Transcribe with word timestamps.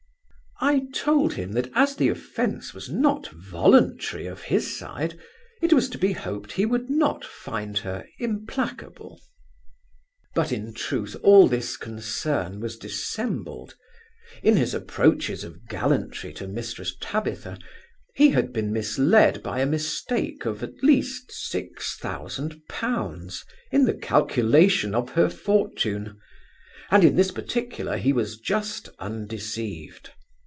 I 0.63 0.85
told 0.93 1.33
him, 1.33 1.53
that 1.53 1.71
as 1.73 1.95
the 1.95 2.09
offence 2.09 2.71
was 2.71 2.87
not 2.87 3.27
voluntary 3.31 4.27
of 4.27 4.43
his 4.43 4.77
side, 4.77 5.17
it 5.59 5.73
was 5.73 5.89
to 5.89 5.97
be 5.97 6.11
hoped 6.11 6.51
he 6.51 6.67
would 6.67 6.87
not 6.87 7.25
find 7.25 7.79
her 7.79 8.05
implacable. 8.19 9.19
But, 10.35 10.51
in 10.51 10.75
truth, 10.75 11.15
all 11.23 11.47
this 11.47 11.77
concern 11.77 12.59
was 12.59 12.77
dissembled. 12.77 13.75
In 14.43 14.55
his 14.55 14.75
approaches 14.75 15.43
of 15.43 15.67
gallantry 15.67 16.31
to 16.33 16.45
Mrs 16.45 16.91
Tabitha, 17.01 17.57
he 18.13 18.29
had 18.29 18.53
been 18.53 18.71
misled 18.71 19.41
by 19.41 19.61
a 19.61 19.65
mistake 19.65 20.45
of 20.45 20.61
at 20.61 20.83
least 20.83 21.31
six 21.31 21.97
thousand 21.97 22.61
pounds, 22.69 23.45
in 23.71 23.85
the 23.85 23.95
calculation 23.95 24.93
of 24.93 25.13
her 25.13 25.27
fortune; 25.27 26.19
and 26.91 27.03
in 27.03 27.15
this 27.15 27.31
particular 27.31 27.97
he 27.97 28.13
was 28.13 28.37
just 28.37 28.89
undeceived. 28.99 30.11